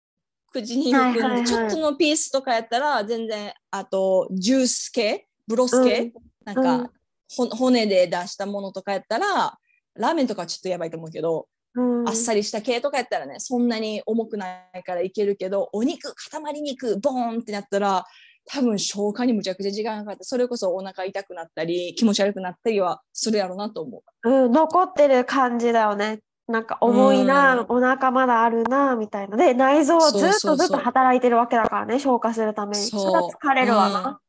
[0.51, 1.47] 口に含んで、はいはいはい。
[1.47, 6.13] ちょっとのピースとかやったら、全然、あと、ジュース系、ブロス系、
[6.45, 6.89] なんか、うん。
[7.33, 9.57] ほ骨で出したものとかやったら、
[9.95, 12.07] ラーメンとかはちょっとやばいと思うけど、うん。
[12.07, 18.05] あっさりした系とかやったらね、そんなに重くないからいけるけど、お肉、塊肉、ボーンってなったら、
[18.45, 24.29] 多分消化にむちゃくちゃ時間がかかって、それこそお腹痛くなったり、気持ち悪くなったりはするやろうなと思う。
[24.29, 26.19] うん、残ってる感じだよね。
[26.47, 29.37] なんか重いな、うんお腹まだあるな、みたいな。
[29.37, 32.83] で、内臓はずっとずっと働いてるわけだからね、消化するために。
[32.83, 34.19] それは疲れるわな。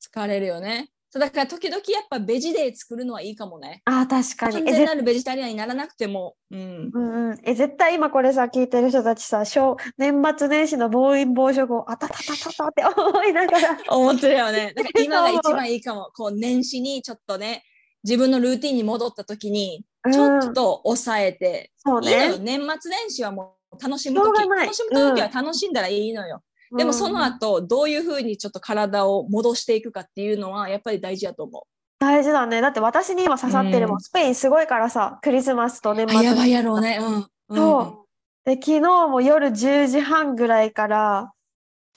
[0.00, 0.90] 疲れるよね。
[1.12, 3.82] そうだから時々やっぱベジデー作るのはいいかもね。
[3.84, 4.64] ああ、確かに。
[4.64, 6.36] 完全なるベジタリアンにならなくても。
[6.52, 6.90] うん。
[6.94, 14.72] うんうん、え、絶対今これさ、聞いてる人たちさ、小年末年始の暴飲暴食をあたたたたたって思いながら、 思ってるよね。
[14.76, 16.10] だから今が 一番いいかも。
[16.14, 17.64] こう年始にちょっとね、
[18.04, 22.38] 自分のルーティンに戻った時に、ちょっと抑えて、そういいのよ。
[22.38, 22.58] ね。
[22.58, 26.42] 年末年始はもう楽しむ時楽しむ時は楽しんだらいいのよ。
[26.76, 31.66] でもその後、どういうふうにちょっと体を戻していくかっていうのはやっぱり大事だと思
[31.98, 32.60] 大事だね。
[32.60, 33.96] だって私に今刺さってるもん。
[33.96, 36.10] うんスペインすごいからさ、クリスマスと年う。
[36.10, 36.98] 末あやばいやろうね。
[37.00, 37.14] うん。
[37.14, 38.48] うんそう。
[38.48, 41.32] で、昨日も夜10時半ぐらいから、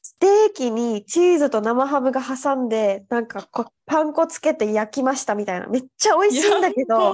[0.06, 3.48] ステーキにチーズと生ハムが挟んで、なんか
[3.86, 5.68] パン粉つけて焼きましたみたいな。
[5.68, 7.14] めっちゃ美味しいんだけど、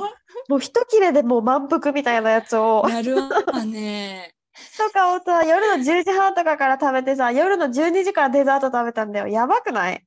[0.49, 4.33] もう一切れでもう満腹みたいなやつを、やるわね。
[4.75, 9.27] とかをさ、夜の10時半とかから食べてさ、夜の12時からデザート食べたんだよ。
[9.27, 10.03] やばくない？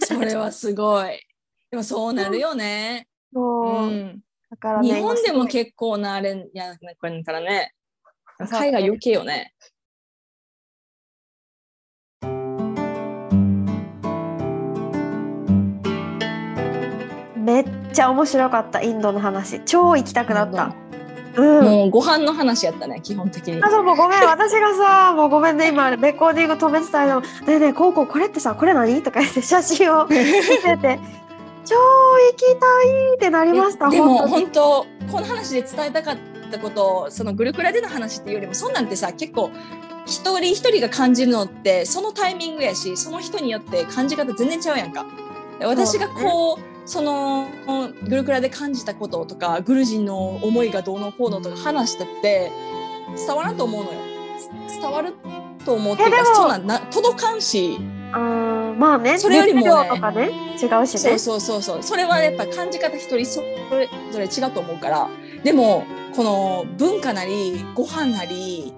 [0.00, 1.18] それはすごい。
[1.70, 3.08] でもそうなるよね。
[3.32, 3.86] そうう。
[3.88, 4.20] ん。
[4.50, 7.72] だからね、日本でも結構なあれやこれからね。
[8.50, 9.54] 海外余計よね。
[17.50, 19.60] めっちゃ面白かった、インドの話。
[19.64, 20.74] 超行きたくなった。
[21.36, 21.64] うん。
[21.64, 23.70] もうご飯の話やったね、基本的にあ、。
[23.70, 24.20] そう、もうごめん。
[24.22, 25.68] 私がさ、もうごめんね。
[25.68, 27.20] 今、レコーディング止めてたの。
[27.20, 29.02] ねえねえ、こうこう、これってさ、これ何？
[29.02, 31.00] とか言って写真を見てて、
[31.64, 33.90] 超行きたいってなりました。
[33.90, 36.16] でも本当この話で伝えたかっ
[36.50, 39.50] たことをそのグルクラでの話っていうよりもそんなんてさ結構
[40.06, 45.06] 一人一人が感じるのってそのタイミングやしその人によって感じ方全然ちゃうやんか。
[45.58, 47.46] で私がこうその
[48.02, 52.50] グルクラで感じたこととかグルジンの思いがどうのこうのとか話したって
[53.16, 54.00] 伝わらんと思うのよ。
[54.68, 55.14] 伝わる
[55.64, 56.02] と思って
[56.34, 57.78] そんなんな届かんし。
[58.12, 59.66] あーまあねそれよりもね。
[59.66, 60.30] とかね
[60.60, 60.98] 違うしね。
[60.98, 61.82] そうそうそうそう。
[61.84, 65.08] それはやっぱ感じ方一人それぞれ違うと思うから。
[65.44, 65.84] でも
[66.16, 68.74] この文化なりご飯なり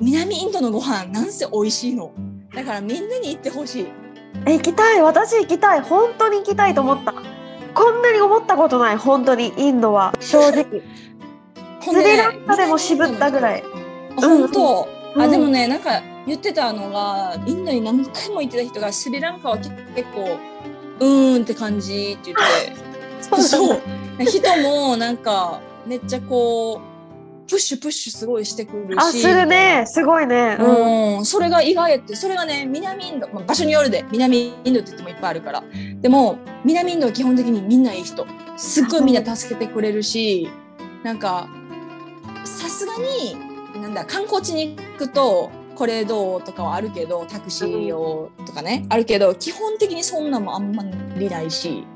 [0.00, 2.12] 南インドのご飯なんせ美味しいの。
[2.54, 3.86] だからみんなに行ってほしい
[4.46, 5.02] え行きたい。
[5.02, 5.80] 私行きたい。
[5.80, 7.14] 本当に行きたいと思った。
[7.74, 8.96] こんなに思ったことない。
[8.96, 9.52] 本当に。
[9.56, 10.14] インドは。
[10.20, 10.82] 正直。
[11.82, 13.64] スリランカでも渋ったぐらい。
[14.16, 19.70] あ本当、うんあでもねなんか言ってたのがインドに何回も行ってた人がスリランカは結
[20.14, 20.38] 構
[21.00, 23.42] うーんって感じって言って。
[23.42, 23.82] そう。
[24.24, 26.89] 人もなんかめっちゃこう
[27.50, 28.98] プッシュプッシュすごいしてくるし。
[28.98, 29.84] あするね。
[29.86, 30.56] すごいね。
[30.60, 31.18] うん。
[31.18, 32.14] うん、それが意外って。
[32.14, 34.04] それがね南インド、まあ、場所によるで。
[34.12, 35.64] 南インドって言ってもいっぱいあるから。
[36.00, 38.26] でも南インドは基本的にみんないい人。
[38.56, 40.48] すっごいみんな助けてくれるし。
[41.02, 41.48] なんか
[42.44, 43.36] さすがに
[43.80, 45.50] なんだ観光地に行くと
[45.80, 48.84] これどうとかはあるけどタクシーをとかね。
[48.90, 50.84] あるけど基本的にそんなもあんま
[51.16, 51.86] りないし。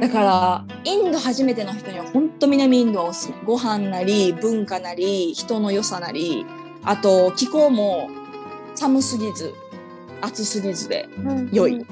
[0.00, 6.46] だからインド初めての人には本当南インドはおすすめご飯なり文化なり人の良さなり
[6.82, 8.08] あと気候も
[8.74, 9.52] 寒すぎず
[10.22, 11.06] 暑すぎずで
[11.52, 11.86] 良い。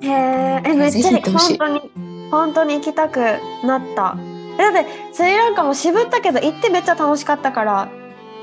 [0.00, 1.90] へええめっちゃ本当に
[2.32, 3.20] 本当に行きたく
[3.64, 4.16] なった。
[4.58, 7.88] えだってスリランカも渋ったけど行ってめっちゃ楽しかったから。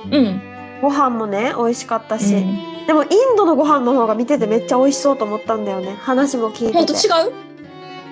[0.09, 2.87] うん、ご飯もね美味しかったし、うん。
[2.87, 5.95] でもインドのご飯の方が見ててめっちゃ美味しそうと思ったんだよね。
[5.99, 6.93] 話も聞い本て。
[6.93, 6.99] て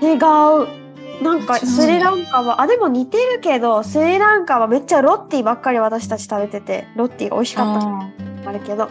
[0.02, 0.16] 当違う？
[0.16, 0.84] 違う。
[1.24, 7.86] なんかスリランカはあでも似てるけどスリランカはめっちゃロッティばっかり私たち食べててロッティが美味しかった。
[7.86, 8.10] のあ
[8.48, 8.90] あるけど。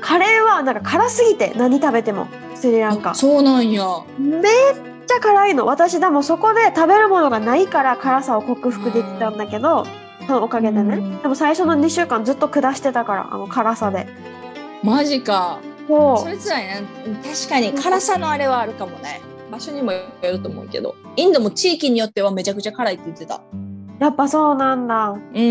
[0.00, 3.10] カレーはなんか辛すぎて何食べてもスリランカ。
[3.10, 3.84] ーそうなんや。
[4.16, 4.42] めっ
[5.06, 5.66] ちゃ辛いの。
[5.66, 9.84] 私でもそこで食べるものがないから辛さを克服できたんだけど
[10.28, 10.96] そのおかげでね。
[10.96, 11.22] うん。
[11.22, 14.06] でも最初の2週間ずっと下してたからあの辛さで。
[14.84, 15.58] マジか。
[15.88, 16.86] そそれつらいな。
[17.24, 19.22] 確かに辛さのあれはあるかもね。
[19.50, 20.94] 場所にもよると思うけど。
[21.16, 23.36] インドも地域によってはめちゃくちゃ辛いって言ってた。
[23.36, 23.40] う
[23.98, 25.08] やっぱそうなんだ。
[25.08, 25.42] うんうんう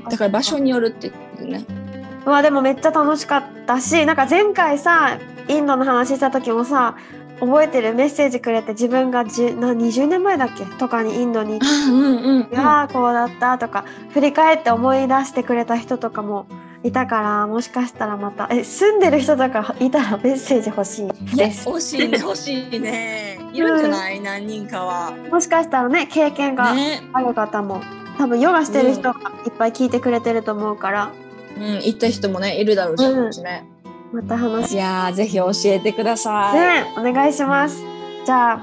[0.00, 0.04] ん。
[0.04, 1.80] だから場所によるって言ってね。
[2.26, 6.96] まあでもめっちゃ楽しかったしなんか前回さインドの話した時もさ
[7.40, 10.64] 覚えてるメッセージくれて自分が10な20年前だっけ？
[10.78, 16.46] とかにインドに行ってあうんうん、うん、ああこうだったとか振り返って思い出してくれた人とかも
[16.82, 21.68] いたからもしかしたらまたえ住んでる人とかいたらメッセージ欲しいいやです。
[21.68, 23.38] 欲しいね欲しいね。
[23.52, 25.12] いるんじゃない、何人かは。
[25.30, 27.02] もしかしたらね経験がね。
[27.12, 27.82] ある方も、
[28.16, 31.10] 多分ヨガしてる人がいっぱい聞いてくれてると思うから、
[31.58, 33.44] うん行った人もねいるだろうしうん。
[33.44, 33.66] ね、
[34.12, 37.82] また話いやーぜひ教えてください、ねお願いします。
[38.26, 38.62] じゃあ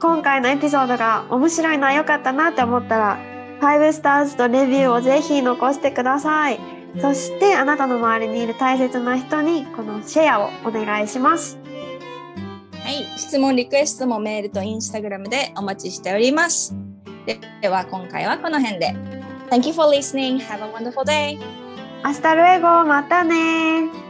[0.00, 3.18] 今回のエピソードが面白いな良かったなって思ったら
[3.60, 6.58] 5 stars とレビューをぜひ残してください。
[7.00, 11.58] そしてあなたの周りにいる大切な人にこのシェアをお願いします。
[12.82, 16.74] はい、質問リクエストもメールとインスタグラムでお待ちしております。
[17.26, 18.94] ででは今回はこの辺で。
[19.50, 20.40] Thank you for listening.
[20.40, 21.38] Have a wonderful day.
[22.02, 24.09] Hasta luego またね